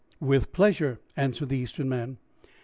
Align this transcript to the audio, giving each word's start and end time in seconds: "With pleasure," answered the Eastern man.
"With 0.19 0.51
pleasure," 0.51 0.99
answered 1.15 1.49
the 1.49 1.57
Eastern 1.59 1.87
man. 1.87 2.17